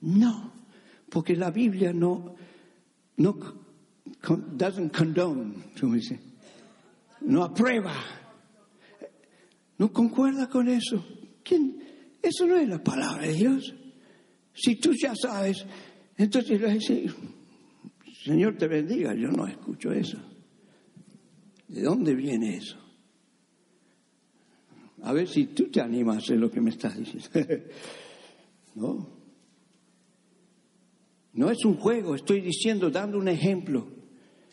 [0.00, 0.52] No,
[1.10, 2.34] porque la Biblia no,
[3.18, 3.36] no
[4.56, 6.18] doesn't condone, dice.
[7.20, 7.94] No aprueba.
[9.76, 11.04] No concuerda con eso.
[11.42, 11.82] ¿Quién?
[12.22, 13.74] Eso no es la palabra de Dios.
[14.54, 15.66] Si tú ya sabes,
[16.16, 17.14] entonces le decir,
[18.24, 20.29] Señor te bendiga, yo no escucho eso.
[21.70, 22.76] ¿De dónde viene eso?
[25.02, 27.30] A ver si tú te animas a hacer lo que me estás diciendo.
[28.74, 29.08] no.
[31.32, 33.86] No es un juego, estoy diciendo, dando un ejemplo.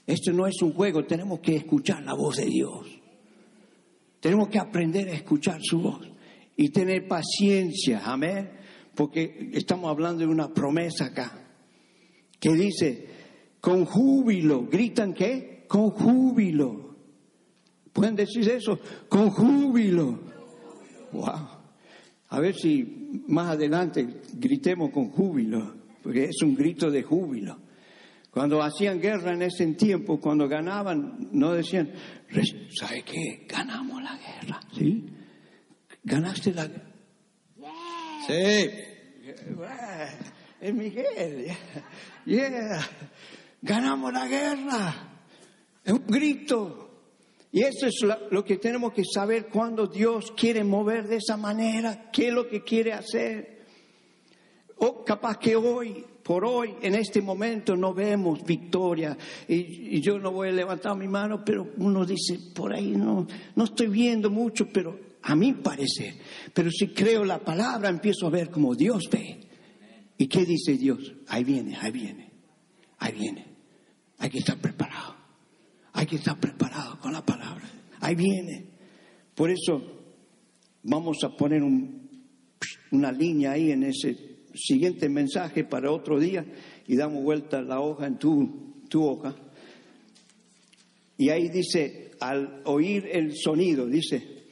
[0.05, 2.87] Esto no es un juego, tenemos que escuchar la voz de Dios.
[4.19, 6.07] Tenemos que aprender a escuchar su voz
[6.55, 8.51] y tener paciencia, amén,
[8.93, 11.49] porque estamos hablando de una promesa acá,
[12.39, 13.07] que dice,
[13.59, 15.65] con júbilo, gritan qué?
[15.67, 16.86] Con júbilo.
[17.97, 18.79] ¿Pueden decir eso?
[19.09, 20.19] Con júbilo.
[21.13, 21.49] Wow.
[22.29, 27.57] A ver si más adelante gritemos con júbilo, porque es un grito de júbilo.
[28.29, 31.91] Cuando hacían guerra en ese tiempo, cuando ganaban, no decían,
[32.79, 33.47] ¿sabe qué?
[33.49, 35.03] Ganamos la guerra, ¿sí?
[36.03, 36.93] Ganaste la guerra.
[38.27, 38.69] Sí.
[40.61, 41.47] Es Miguel.
[42.25, 42.79] Yeah.
[43.63, 44.93] Ganamos la guerra.
[45.83, 46.86] Es un grito.
[47.51, 52.09] Y eso es lo que tenemos que saber cuando Dios quiere mover de esa manera,
[52.11, 53.57] qué es lo que quiere hacer.
[54.77, 59.17] O capaz que hoy, por hoy, en este momento no vemos victoria.
[59.47, 63.63] Y, yo no voy a levantar mi mano, pero uno dice, por ahí no, no
[63.63, 66.19] estoy viendo mucho, pero a mí parece.
[66.53, 69.39] Pero si creo la palabra, empiezo a ver como Dios ve.
[70.17, 71.13] ¿Y qué dice Dios?
[71.27, 72.31] Ahí viene, ahí viene,
[72.99, 73.45] ahí viene.
[74.19, 75.16] Hay que estar preparado.
[75.97, 77.67] Hay que estar preparado con la palabra.
[78.01, 78.67] Ahí viene.
[79.33, 79.81] Por eso
[80.83, 81.63] vamos a poner
[82.91, 86.45] una línea ahí en ese siguiente mensaje para otro día
[86.85, 89.35] y damos vuelta la hoja en tu, tu hoja.
[91.17, 94.43] Y ahí dice, al oír el sonido, dice,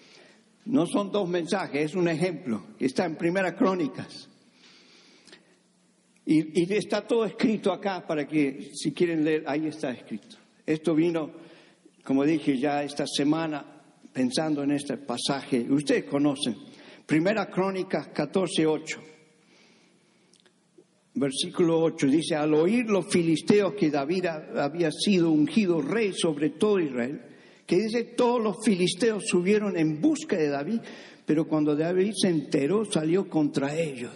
[0.66, 4.30] no son dos mensajes, es un ejemplo, está en Primera Crónicas.
[6.26, 10.38] Y, y, está todo escrito acá para que si quieren leer, ahí está escrito.
[10.66, 11.32] Esto vino,
[12.04, 13.64] como dije ya esta semana,
[14.12, 15.66] pensando en este pasaje.
[15.70, 16.56] Ustedes conocen.
[17.06, 19.02] Primera Crónica 14, 8.
[21.14, 26.80] Versículo 8 dice, al oír los filisteos que David había sido ungido rey sobre todo
[26.80, 27.22] Israel,
[27.66, 30.82] que dice, todos los filisteos subieron en busca de David,
[31.26, 34.12] pero cuando David se enteró salió contra ellos.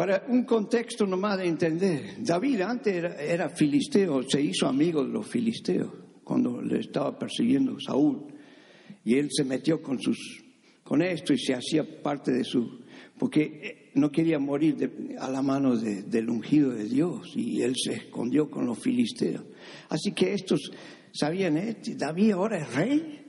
[0.00, 5.28] Para un contexto nomás de entender, David antes era, filisteo, se hizo amigo de los
[5.28, 5.92] filisteos
[6.24, 8.28] cuando le estaba persiguiendo Saúl.
[9.04, 10.42] Y él se metió con, sus,
[10.82, 12.80] con esto y se hacía parte de su...
[13.18, 17.92] porque eh, no quería morir a la mano del ungido de Dios y él se
[17.92, 19.44] escondió con los filisteos.
[19.90, 20.72] Así que estos
[21.12, 21.76] sabían, ¿eh?
[21.98, 23.26] David ahora es rey.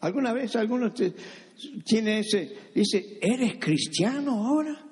[0.00, 0.94] ¿Alguna vez algunos
[1.84, 4.84] tiene ese, dice, ¿eres cristiano ahora?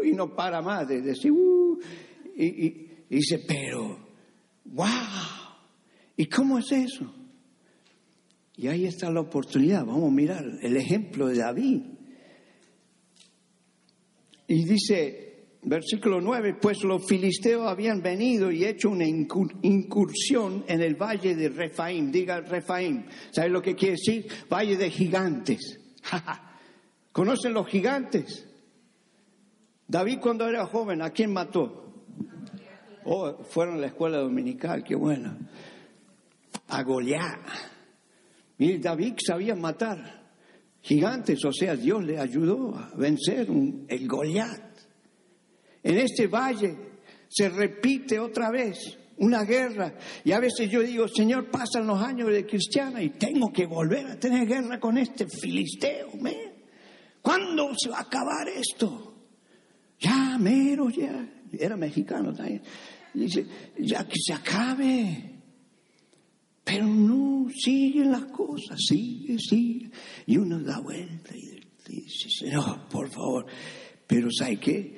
[0.00, 1.78] Uh, y no para más de decir, uh,
[2.36, 3.98] y, dice, pero,
[4.66, 4.86] wow,
[6.16, 7.14] ¿y cómo es eso?
[8.56, 11.82] Y ahí está la oportunidad, vamos a mirar el ejemplo de David.
[14.48, 15.27] Y dice,
[15.62, 21.48] versículo 9, pues los filisteos habían venido y hecho una incursión en el valle de
[21.48, 22.10] Refaim.
[22.10, 23.04] Diga Refaim.
[23.30, 24.26] ¿Sabe lo que quiere decir?
[24.50, 25.80] Valle de gigantes.
[27.12, 28.46] ¿Conocen los gigantes?
[29.86, 31.84] David cuando era joven, ¿a quién mató?
[33.04, 35.36] Oh, fueron a la escuela dominical, qué bueno.
[36.68, 37.40] A Goliat.
[38.58, 40.28] David sabía matar
[40.82, 43.48] gigantes, o sea, Dios le ayudó a vencer
[43.88, 44.67] el Goliat.
[45.88, 46.76] En este valle
[47.30, 49.94] se repite otra vez una guerra.
[50.22, 54.04] Y a veces yo digo, Señor, pasan los años de cristiana y tengo que volver
[54.04, 56.10] a tener guerra con este filisteo.
[57.22, 59.14] ¿Cuándo se va a acabar esto?
[59.98, 61.26] Ya, mero, ya.
[61.58, 62.60] Era mexicano también.
[63.14, 63.46] Dice,
[63.78, 65.36] ya que se acabe.
[66.64, 69.90] Pero no, siguen las cosas, sigue, sigue.
[70.26, 73.46] Y uno da vuelta y dice, Señor, por favor.
[74.06, 74.97] Pero ¿sabe qué?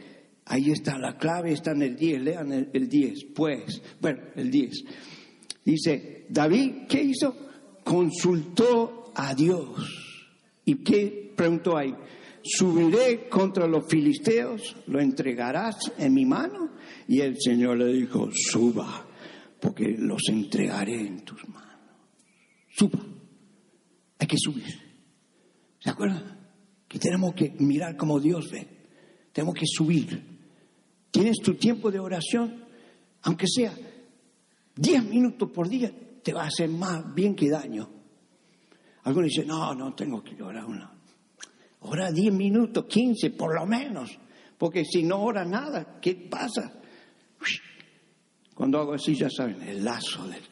[0.51, 4.85] Ahí está la clave, está en el 10, lean el, 10, pues, bueno, el 10.
[5.65, 7.37] Dice, David, ¿qué hizo?
[7.85, 10.19] Consultó a Dios.
[10.65, 11.95] ¿Y qué preguntó ahí?
[12.43, 16.73] Subiré contra los filisteos, lo entregarás en mi mano.
[17.07, 19.07] Y el Señor le dijo, suba,
[19.61, 21.79] porque los entregaré en tus manos.
[22.71, 23.07] Suba.
[24.19, 24.75] Hay que subir.
[25.79, 26.41] ¿Se acuerdan?
[26.89, 28.67] Que tenemos que mirar como Dios ve.
[29.33, 30.30] Tenemos que subir.
[31.11, 32.65] Tienes tu tiempo de oración,
[33.23, 33.75] aunque sea
[34.77, 35.93] 10 minutos por día,
[36.23, 37.89] te va a hacer más bien que daño.
[39.05, 40.93] Algunos dicen, no, no tengo que orar una.
[41.81, 44.19] Ora 10 minutos, 15 por lo menos,
[44.59, 46.81] porque si no ora nada, ¿qué pasa?
[48.55, 50.43] Cuando hago así, ya saben, el lazo del...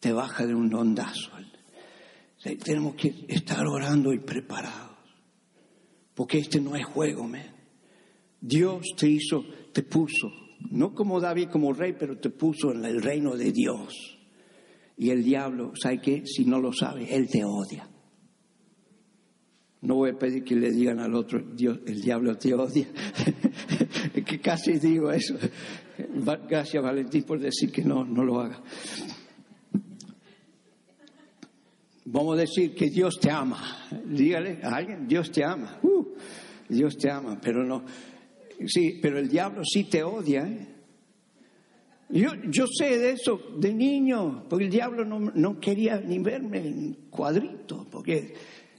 [0.00, 1.30] te baja de un ondazo.
[2.64, 4.96] Tenemos que estar orando y preparados.
[6.14, 7.54] Porque este no es juego, man.
[8.42, 10.32] Dios te hizo, te puso,
[10.70, 14.18] no como David como rey, pero te puso en el reino de Dios.
[14.96, 16.26] Y el diablo, ¿sabe qué?
[16.26, 17.88] Si no lo sabe, él te odia.
[19.82, 22.88] No voy a pedir que le digan al otro, Dios, el diablo te odia.
[24.26, 25.36] que casi digo eso.
[26.48, 28.60] Gracias Valentín por decir que no, no lo haga.
[32.04, 33.88] Vamos a decir que Dios te ama.
[34.04, 35.78] Dígale a alguien, Dios te ama.
[35.82, 36.06] Uh,
[36.68, 37.84] Dios te ama, pero no.
[38.66, 40.46] Sí, pero el diablo sí te odia.
[40.46, 40.68] ¿eh?
[42.10, 46.58] Yo, yo sé de eso de niño, porque el diablo no, no quería ni verme
[46.58, 48.34] en cuadrito, porque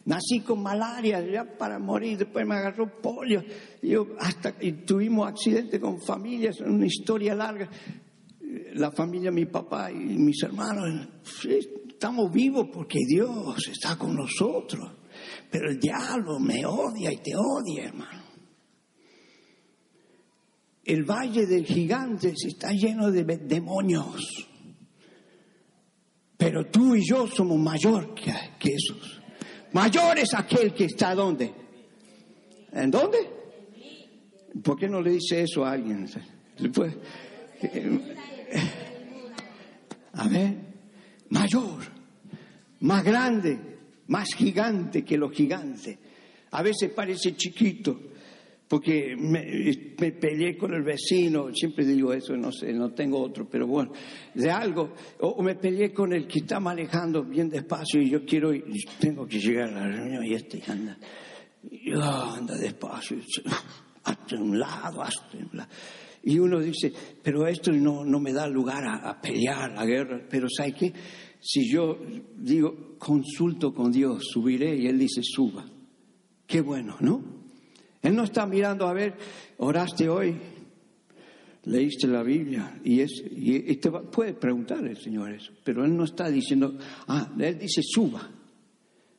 [0.05, 3.41] Nací con malaria ya para morir, después me agarró polio.
[3.81, 7.69] Yo hasta y tuvimos accidentes con familias, una historia larga.
[8.73, 11.07] La familia, mi papá y mis hermanos,
[11.45, 14.91] estamos vivos porque Dios está con nosotros.
[15.49, 18.22] Pero el diablo me odia y te odia, hermano.
[20.83, 24.49] El valle del gigante está lleno de demonios.
[26.37, 29.21] Pero tú y yo somos mayor que, que esos.
[29.71, 31.53] Mayor es aquel que está donde.
[32.73, 33.17] ¿En dónde?
[34.61, 36.07] ¿Por qué no le dice eso a alguien?
[40.13, 40.55] A ver,
[41.29, 41.79] mayor,
[42.81, 43.59] más grande,
[44.07, 45.97] más gigante que los gigantes.
[46.51, 47.99] A veces parece chiquito,
[48.73, 49.43] porque me,
[50.13, 53.91] peleé con el vecino, siempre digo eso, no sé, no tengo otro, pero bueno,
[54.33, 58.51] de algo, o, me peleé con el que está manejando bien despacio y yo quiero,
[58.51, 58.63] y
[58.99, 60.97] tengo que llegar a la reunión y este anda,
[61.69, 63.17] y, anda despacio,
[64.05, 65.69] hasta un lado, hasta un lado.
[66.23, 70.25] Y uno dice, pero esto no, no me da lugar a, a pelear, a guerra,
[70.27, 70.93] pero ¿sabe qué?
[71.39, 71.99] Si yo
[72.37, 75.63] digo, consulto con Dios, subiré, y Él dice, suba.
[76.47, 77.42] Qué bueno, ¿no?
[78.03, 79.15] Él no está mirando a ver,
[79.57, 80.35] oraste hoy,
[81.63, 86.03] leíste la Biblia y, es, y, te puede preguntar el Señor eso, pero Él no
[86.03, 88.29] está diciendo, ah, Él dice suba.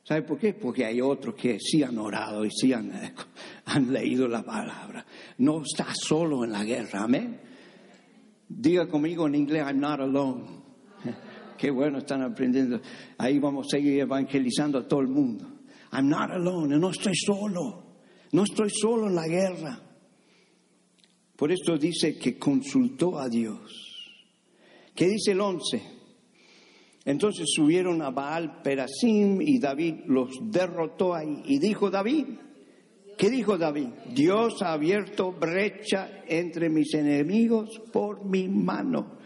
[0.03, 0.53] ¿Sabe por qué?
[0.53, 2.91] Porque hay otros que sí han orado y sí han,
[3.65, 5.03] han leído la palabra.
[5.39, 7.41] No está solo en la guerra, amén.
[8.47, 10.43] Diga conmigo en inglés, I'm not alone.
[11.57, 12.79] Qué bueno están aprendiendo.
[13.17, 15.47] Ahí vamos a seguir evangelizando a todo el mundo.
[15.91, 17.84] I'm not alone, no estoy solo.
[18.35, 19.79] No estoy solo en la guerra.
[21.37, 24.11] Por esto dice que consultó a Dios.
[24.93, 25.81] ¿Qué dice el 11?
[27.05, 31.43] Entonces subieron a Baal Perasim y David los derrotó ahí.
[31.45, 32.25] Y dijo David,
[33.17, 33.87] ¿qué dijo David?
[34.13, 39.17] Dios ha abierto brecha entre mis enemigos por mi mano,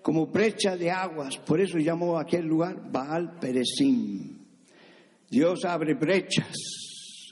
[0.00, 1.36] como brecha de aguas.
[1.36, 4.38] Por eso llamó a aquel lugar Baal Peresim.
[5.28, 6.56] Dios abre brechas,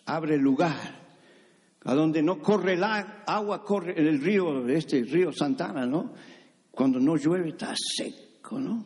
[0.05, 1.04] abre lugar
[1.85, 6.13] a donde no corre el agua, corre el río, este río Santana, ¿no?
[6.71, 8.85] Cuando no llueve está seco, ¿no?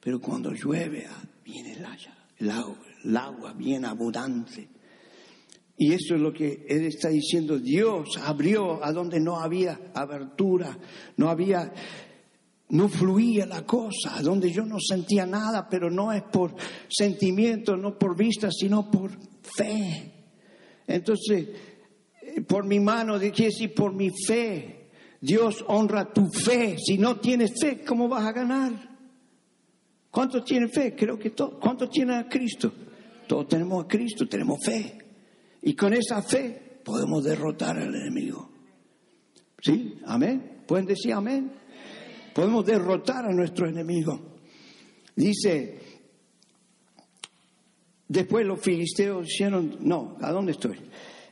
[0.00, 4.68] Pero cuando llueve ah, viene el agua, el agua bien abundante.
[5.76, 7.58] Y eso es lo que él está diciendo.
[7.58, 10.76] Dios abrió a donde no había abertura,
[11.16, 11.72] no había,
[12.70, 16.54] no fluía la cosa, donde yo no sentía nada, pero no es por
[16.88, 19.10] sentimiento, no por vista, sino por
[19.42, 20.14] fe.
[20.88, 21.48] Entonces,
[22.46, 24.90] por mi mano, quiere decir por mi fe.
[25.20, 26.76] Dios honra tu fe.
[26.78, 28.96] Si no tienes fe, ¿cómo vas a ganar?
[30.10, 30.94] ¿Cuántos tienen fe?
[30.94, 31.58] Creo que todos.
[31.60, 32.72] ¿Cuántos tienen a Cristo?
[33.26, 34.98] Todos tenemos a Cristo, tenemos fe.
[35.62, 38.50] Y con esa fe podemos derrotar al enemigo.
[39.60, 39.98] ¿Sí?
[40.06, 40.62] Amén.
[40.66, 41.50] ¿Pueden decir amén?
[42.34, 44.36] Podemos derrotar a nuestro enemigo.
[45.16, 45.80] Dice,
[48.06, 50.78] después los filisteos dijeron, no, ¿a dónde estoy?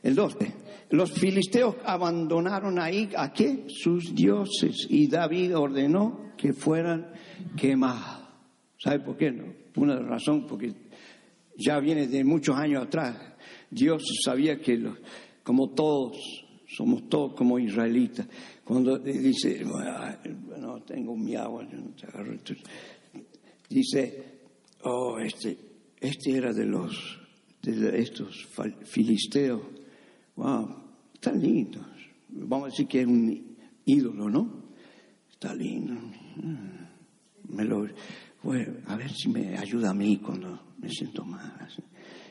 [0.03, 3.65] El 12 los filisteos abandonaron ahí a qué?
[3.67, 7.11] Sus dioses y David ordenó que fueran
[7.57, 8.25] quemados.
[8.77, 9.31] ¿Sabe por qué?
[9.31, 9.53] No?
[9.75, 10.73] Una razón, porque
[11.57, 13.17] ya viene de muchos años atrás.
[13.69, 14.81] Dios sabía que
[15.43, 16.17] como todos,
[16.67, 18.27] somos todos como israelitas.
[18.63, 22.33] Cuando dice, bueno, tengo mi agua, yo no te agarro.
[23.69, 24.39] Dice,
[24.83, 25.57] oh, este,
[25.99, 27.19] este era de los,
[27.61, 28.47] de estos
[28.85, 29.76] filisteos
[30.37, 30.69] wow,
[31.13, 31.85] están lindos.
[32.29, 34.63] Vamos a decir que es un ídolo, ¿no?
[35.29, 35.93] Está lindo.
[35.93, 37.87] Mm, me lo,
[38.87, 41.67] a ver si me ayuda a mí cuando me siento mal.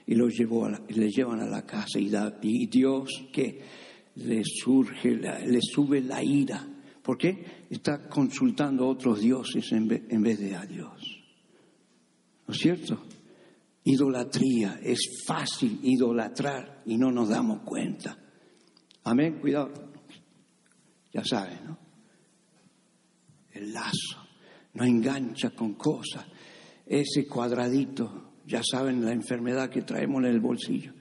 [0.06, 2.10] Y lo llevó le llevan a la casa y,
[2.42, 3.60] y Dios que
[4.16, 6.66] le surge, le sube la ira.
[7.02, 7.66] ¿Por qué?
[7.68, 11.22] Está consultando a otros dioses en vez, en vez de a Dios.
[12.46, 13.02] ¿No es cierto?
[13.86, 14.80] Idolatría.
[14.82, 18.18] Es fácil idolatrar y no nos damos cuenta.
[19.04, 19.72] Amén, cuidado.
[21.12, 21.78] Ya saben, ¿no?
[23.52, 24.26] El lazo.
[24.74, 26.26] No engancha con cosas.
[26.84, 30.92] Ese cuadradito, ya saben la enfermedad que traemos en el bolsillo.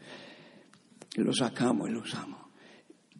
[1.15, 2.39] Lo sacamos y lo usamos.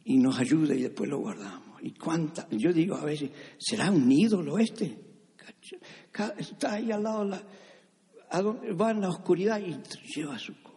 [0.03, 1.81] Y nos ayuda y después lo guardamos.
[1.81, 4.95] Y cuánta, yo digo a veces, ¿será un ídolo este?
[6.37, 7.41] Está ahí al lado, la,
[8.41, 9.75] va en la oscuridad y
[10.15, 10.75] lleva su cosa.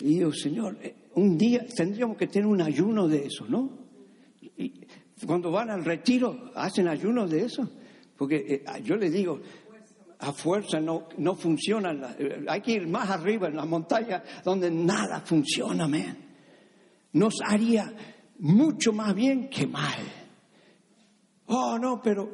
[0.00, 3.86] Y digo, Señor, eh, un día tendríamos que tener un ayuno de eso, ¿no?
[4.58, 4.86] Y
[5.26, 7.70] cuando van al retiro, hacen ayuno de eso.
[8.16, 9.40] Porque eh, yo le digo,
[10.18, 12.16] a fuerza no, no funciona.
[12.18, 16.16] Eh, hay que ir más arriba en la montaña donde nada funciona, man.
[17.12, 17.92] Nos haría
[18.38, 20.00] mucho más bien que mal.
[21.46, 22.28] Oh, no, pero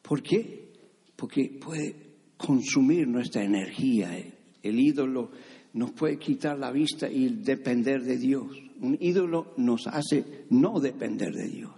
[0.00, 0.72] ¿por qué?
[1.14, 2.01] Porque puede
[2.44, 4.10] consumir nuestra energía.
[4.62, 5.30] El ídolo
[5.74, 8.46] nos puede quitar la vista y depender de Dios.
[8.80, 11.72] Un ídolo nos hace no depender de Dios.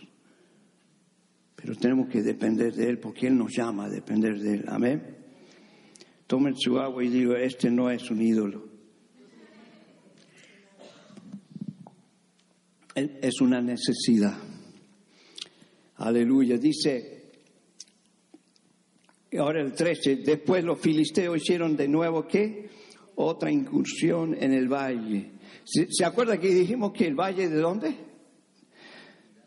[1.54, 4.64] Pero tenemos que depender de Él porque Él nos llama a depender de Él.
[4.68, 5.16] Amén.
[6.26, 8.64] Tomen su agua y digo, este no es un ídolo.
[12.94, 14.38] Es una necesidad.
[15.96, 16.56] Aleluya.
[16.58, 17.13] Dice,
[19.39, 22.68] ahora el 13, después los filisteos hicieron de nuevo qué?
[23.16, 25.32] otra incursión en el valle.
[25.64, 27.95] ¿Se, acuerda que dijimos que el valle de dónde?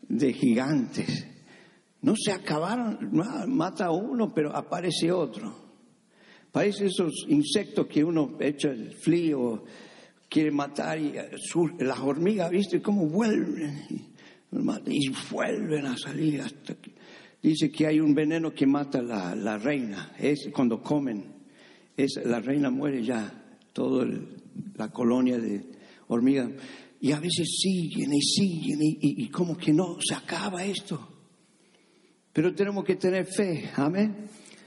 [0.08, 1.26] De gigantes.
[2.00, 3.10] No se acabaron,
[3.48, 5.68] mata uno, pero aparece otro.
[6.50, 9.64] Parece esos insectos que uno echa el frío,
[10.28, 11.30] quiere matar y eh,
[11.80, 13.84] las hormigas, ¿viste cómo vuelven?
[14.86, 16.92] Y vuelven a salir hasta que...
[17.42, 21.24] Dice que hay un veneno que mata la, la reina, es cuando comen,
[21.96, 23.32] es, la reina muere ya
[23.72, 24.06] toda
[24.76, 25.64] la colonia de
[26.08, 26.50] hormigas.
[27.00, 31.08] Y a veces siguen y siguen y, como que no se acaba esto.
[32.32, 34.26] Pero tenemos que tener fe, amén.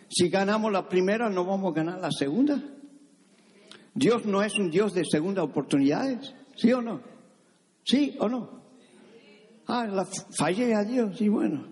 [0.10, 2.62] Si ganamos la primera, no vamos a ganar la segunda.
[3.94, 7.02] Dios no es un Dios de segunda oportunidades, ¿sí o no?
[7.84, 8.62] ¿Sí o no?
[9.68, 10.08] Ah, la,
[10.38, 11.68] fallé a Dios y bueno,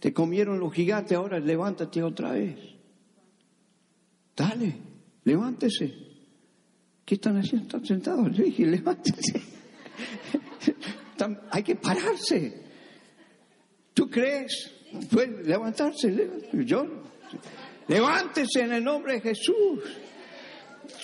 [0.00, 2.58] te comieron los gigantes, ahora levántate otra vez.
[4.36, 4.74] Dale,
[5.24, 5.94] levántese.
[7.04, 7.66] ¿Qué están haciendo?
[7.66, 8.36] Están sentados.
[8.36, 9.42] Le dije, levántense.
[11.50, 12.62] Hay que pararse.
[13.92, 14.72] ¿Tú crees?
[15.10, 16.30] Puede levantarse.
[16.52, 16.86] Yo.
[17.88, 19.80] Levántese en el nombre de Jesús.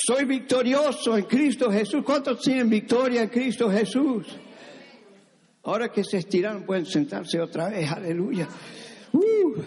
[0.06, 2.02] Soy victorioso en Cristo Jesús.
[2.04, 4.26] ¿Cuántos tienen victoria en Cristo Jesús?
[5.62, 7.90] Ahora que se estiraron pueden sentarse otra vez.
[7.90, 8.48] Aleluya.
[9.12, 9.62] Uh.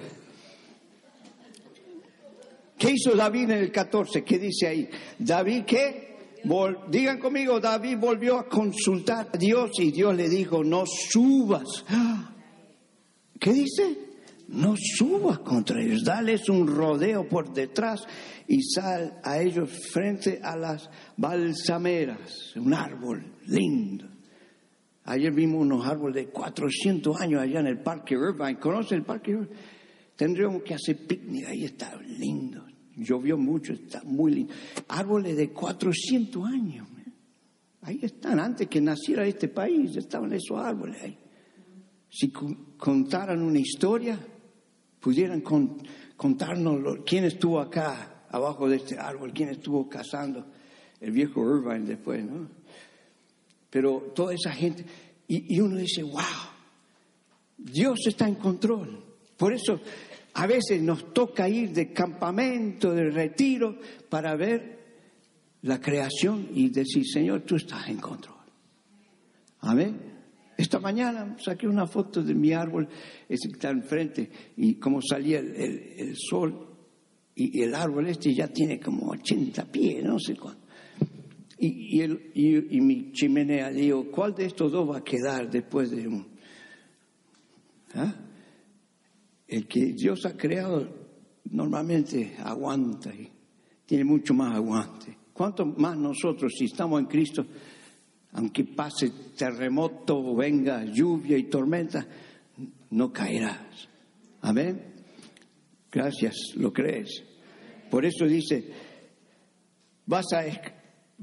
[2.78, 4.24] ¿Qué hizo David en el 14?
[4.24, 4.90] ¿Qué dice ahí?
[5.18, 6.14] David, ¿qué?
[6.90, 11.86] digan conmigo, David volvió a consultar a Dios y Dios le dijo, no subas.
[13.40, 13.98] ¿Qué dice?
[14.50, 18.06] No subas contra ellos, dales un rodeo por detrás
[18.48, 24.13] y sal a ellos frente a las balsameras, un árbol lindo.
[25.06, 28.58] Ayer vimos unos árboles de 400 años allá en el Parque Irvine.
[28.60, 29.50] ¿Conoce el Parque Irvine?
[30.16, 32.66] Tendríamos que hacer picnic, ahí está lindo.
[32.96, 34.54] Llovió mucho, está muy lindo.
[34.88, 36.88] Árboles de 400 años.
[37.82, 41.18] Ahí están, antes que naciera este país, estaban esos árboles ahí.
[42.10, 44.18] Si contaran una historia,
[45.02, 45.42] pudieran
[46.16, 50.46] contarnos quién estuvo acá, abajo de este árbol, quién estuvo cazando,
[51.02, 52.48] el viejo Irvine después, ¿no?
[53.74, 54.86] Pero toda esa gente,
[55.28, 56.22] y, uno dice, wow,
[57.58, 59.04] Dios está en control.
[59.36, 59.82] Por eso
[60.36, 64.80] a veces nos toca ir de campamento, de retiro, para ver
[65.64, 68.38] la creación y decir, Señor, tú estás en control.
[69.62, 70.00] Amén.
[70.56, 72.88] Esta mañana saqué una foto de mi árbol,
[73.28, 76.78] ese que está enfrente, y como salía el, sol,
[77.34, 80.63] y, el árbol este ya tiene como 80 pies, no sé cuánto.
[81.66, 86.28] Y, y, mi chimenea, digo, ¿cuál de estos dos va a quedar después de un...
[87.96, 88.14] ¿Ah?
[89.48, 90.88] el que Dios ha creado
[91.52, 93.30] normalmente aguanta y
[93.86, 95.16] tiene mucho más aguante.
[95.32, 97.46] ¿Cuánto más nosotros, si estamos en Cristo,
[98.32, 102.06] aunque pase terremoto, venga lluvia y tormenta,
[102.90, 103.88] no caerás?
[104.42, 104.94] Amén.
[105.92, 107.24] Gracias, ¿lo crees?
[107.92, 108.72] Por eso dice,
[110.08, 110.46] vas a,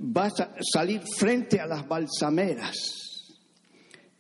[0.03, 3.01] vas a salir frente a las balsameras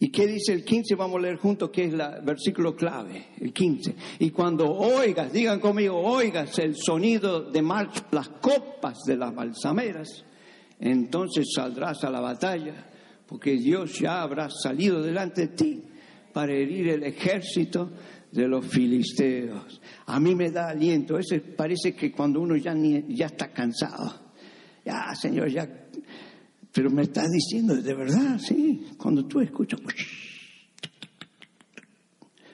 [0.02, 0.94] ¿Y qué dice el 15?
[0.94, 3.94] Vamos a leer juntos, que es el versículo clave, el 15.
[4.20, 10.24] Y cuando oigas, digan conmigo, oigas el sonido de marcha, las copas de las balsameras,
[10.78, 12.86] entonces saldrás a la batalla,
[13.26, 15.82] porque Dios ya habrá salido delante de ti
[16.32, 17.90] para herir el ejército
[18.32, 19.82] de los filisteos.
[20.06, 22.74] A mí me da aliento, eso parece que cuando uno ya,
[23.06, 24.29] ya está cansado,
[24.90, 25.68] ya Señor, ya
[26.72, 28.86] pero me estás diciendo de verdad, sí.
[28.96, 29.80] Cuando tú escuchas,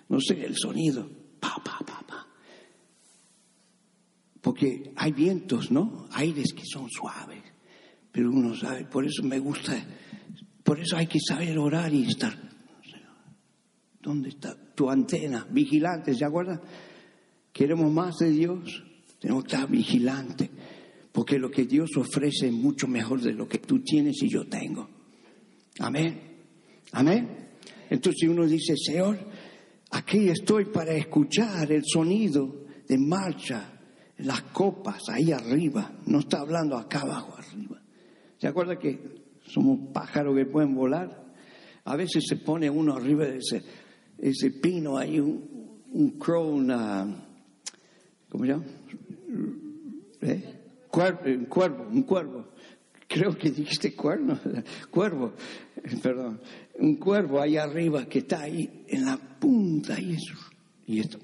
[0.09, 1.09] no sé, el sonido,
[1.39, 2.26] pa, pa, pa, pa.
[4.41, 6.09] Porque hay vientos, ¿no?
[6.12, 7.43] Aires que son suaves,
[8.11, 9.74] pero uno sabe, por eso me gusta,
[10.62, 12.47] por eso hay que saber orar y estar.
[14.01, 15.47] ¿Dónde está tu antena?
[15.51, 16.61] Vigilante, ¿se acuerdan?
[17.53, 18.84] Queremos más de Dios,
[19.18, 20.51] tenemos que estar vigilantes
[21.17, 24.47] porque lo que Dios ofrece es mucho mejor de lo que tú tienes y yo
[24.47, 24.87] tengo.
[25.79, 26.21] Amén.
[26.93, 27.49] Amén.
[27.89, 29.17] Entonces uno dice, Señor,
[29.93, 33.81] aquí estoy para escuchar el sonido de marcha,
[34.19, 35.91] las copas ahí arriba.
[36.05, 37.81] No está hablando acá abajo, arriba.
[38.37, 39.01] ¿Se acuerda que
[39.47, 41.33] somos pájaros que pueden volar?
[41.85, 43.62] A veces se pone uno arriba de ese,
[44.19, 47.27] ese pino, hay un, un crow, una,
[48.29, 48.64] ¿cómo se llama?
[50.21, 50.57] ¿Eh?
[50.97, 52.44] Un cuervo, un cuervo.
[53.09, 54.38] Creo que dijiste cuerno,
[54.90, 55.32] cuervo,
[56.03, 56.40] perdón.
[56.78, 60.34] Un cuervo ahí arriba que está ahí en la punta y eso.
[60.86, 61.18] Y esto,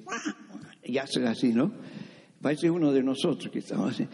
[0.84, 1.72] y hace así, ¿no?
[2.40, 4.06] Parece uno de nosotros que estamos así.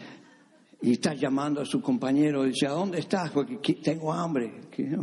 [0.81, 3.31] Y está llamando a su compañero y dice, ¿a dónde estás?
[3.31, 4.61] Porque tengo hambre,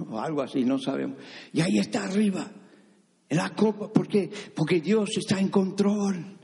[0.08, 1.18] o algo así, no sabemos.
[1.52, 2.50] Y ahí está arriba,
[3.28, 4.30] en la copa, ¿por qué?
[4.54, 6.35] Porque Dios está en control.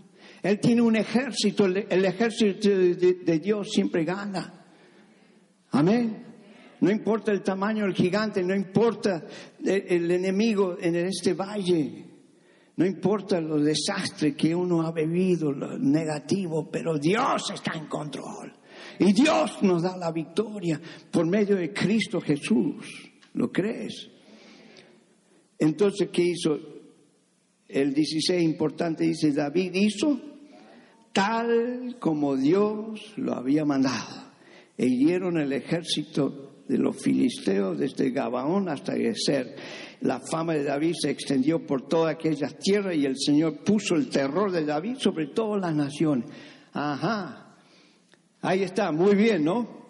[0.43, 4.53] Él tiene un ejército, el ejército de, Dios siempre gana.
[5.70, 6.26] Amén.
[6.80, 9.24] No importa el tamaño del gigante, no importa
[9.64, 12.07] el, enemigo en este valle,
[12.74, 18.53] no importa los desastres que uno ha vivido, lo negativo, pero Dios está en control.
[18.99, 20.80] Y Dios nos da la victoria
[21.12, 23.12] por medio de Cristo Jesús.
[23.34, 24.09] ¿Lo crees?
[25.57, 26.59] Entonces, ¿qué hizo?
[27.68, 30.32] El 16 importante dice, David hizo
[31.12, 34.22] tal como Dios lo había mandado.
[34.76, 39.54] E hirieron el ejército de los filisteos desde Gabaón hasta Geser.
[40.00, 44.08] La fama de David se extendió por todas aquellas tierras y el Señor puso el
[44.08, 46.26] terror de David sobre todas las naciones.
[46.72, 47.56] Ajá.
[48.40, 49.82] Ahí está, muy bien, ¿no?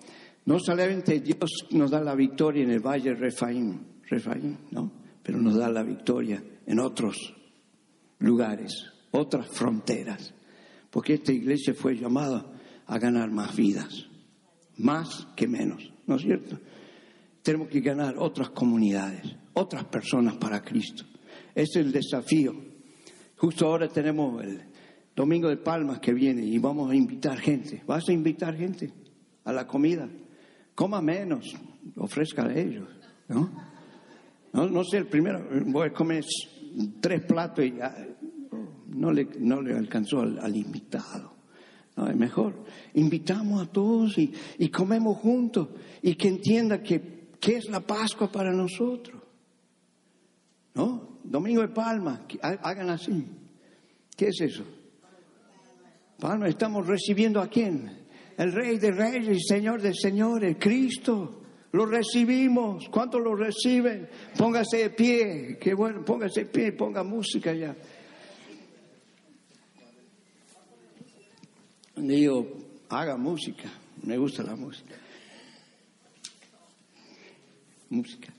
[0.44, 4.92] No solamente Dios nos da la victoria en el valle de Refaim, Refaim, ¿no?
[5.22, 7.32] Pero nos da la victoria en otros
[8.18, 10.34] lugares, otras fronteras
[10.92, 12.44] porque esta iglesia fue llamada
[12.86, 14.06] a ganar más vidas,
[14.76, 16.58] más que menos, ¿no es cierto?
[17.42, 19.22] Tenemos que ganar otras comunidades,
[19.54, 21.04] otras personas para Cristo.
[21.54, 22.54] Ese es el desafío.
[23.38, 24.60] Justo ahora tenemos el
[25.16, 27.82] Domingo de Palmas que viene y vamos a invitar gente.
[27.86, 28.92] ¿Vas a invitar gente
[29.44, 30.08] a la comida?
[30.74, 31.54] Coma menos,
[31.96, 32.88] ofrezca a ellos,
[33.28, 33.50] ¿no?
[34.52, 36.22] No, no sé, el primero voy a comer
[37.00, 37.96] tres platos y ya,
[38.94, 41.32] no le, no le alcanzó al, invitado.
[41.96, 42.64] No, es mejor.
[42.94, 45.68] Invitamos a todos y, y comemos juntos
[46.00, 49.22] y que entienda que, ¿qué es la Pascua para nosotros.
[50.74, 51.18] ¿No?
[51.24, 53.26] Domingo de Palma, hagan así.
[54.16, 54.64] ¿Qué es eso?
[56.18, 58.02] Palma, estamos recibiendo a quién?
[58.38, 61.42] El Rey de Reyes Señor de Señores, Cristo.
[61.72, 62.88] Lo recibimos.
[62.90, 64.08] ¿Cuántos lo reciben?
[64.36, 65.58] Póngase de pie.
[65.60, 67.74] Qué bueno, póngase de pie, ponga música ya.
[72.08, 72.46] Digo,
[72.88, 73.70] haga música,
[74.02, 74.94] me gusta la música.
[77.90, 78.32] Música,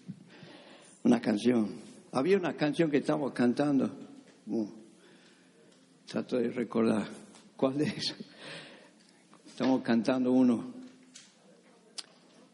[1.03, 1.69] una canción.
[2.11, 3.89] Había una canción que estábamos cantando,
[6.05, 7.07] trato de recordar,
[7.55, 8.17] ¿cuál de esas?
[9.45, 10.73] Estamos cantando uno.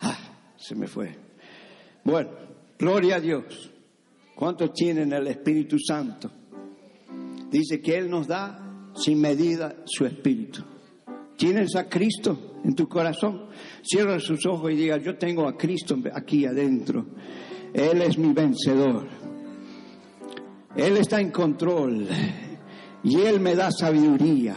[0.01, 0.17] Ah,
[0.57, 1.15] se me fue.
[2.03, 2.29] Bueno,
[2.77, 3.71] gloria a Dios.
[4.35, 6.31] ¿Cuántos tienen el Espíritu Santo?
[7.49, 10.63] Dice que Él nos da sin medida su Espíritu.
[11.39, 13.45] ¿Tienes a Cristo en tu corazón?
[13.81, 17.05] Cierra sus ojos y diga, yo tengo a Cristo aquí adentro.
[17.73, 19.07] Él es mi vencedor.
[20.75, 22.05] Él está en control
[23.05, 24.53] y Él me da sabiduría.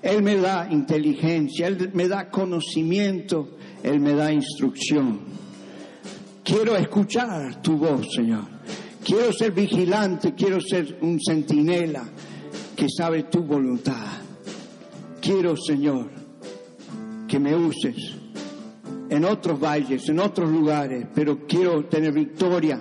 [0.00, 5.20] Él me da inteligencia, Él me da conocimiento, Él me da instrucción.
[6.42, 8.44] Quiero escuchar tu voz, Señor.
[9.04, 12.08] Quiero ser vigilante, quiero ser un centinela
[12.74, 14.17] que sabe tu voluntad.
[15.28, 16.08] Quiero, Señor,
[17.28, 18.14] que me uses
[19.10, 22.80] en otros valles, en otros lugares, pero quiero tener victoria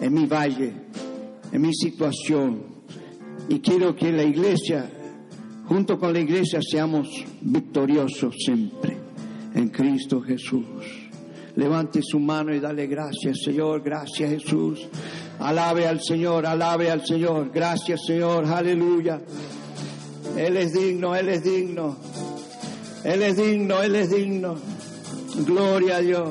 [0.00, 0.72] en mi valle,
[1.52, 2.64] en mi situación.
[3.50, 4.90] Y quiero que la iglesia,
[5.66, 7.08] junto con la iglesia, seamos
[7.42, 8.96] victoriosos siempre
[9.54, 11.10] en Cristo Jesús.
[11.56, 13.82] Levante su mano y dale gracias, Señor.
[13.82, 14.88] Gracias, Jesús.
[15.38, 17.50] Alabe al Señor, alabe al Señor.
[17.52, 18.46] Gracias, Señor.
[18.46, 19.20] Aleluya.
[20.36, 21.96] Él es digno, Él es digno.
[23.04, 24.56] Él es digno, Él es digno.
[25.46, 26.28] Gloria a Dios.